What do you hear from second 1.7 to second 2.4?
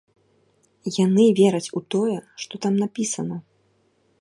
у тое,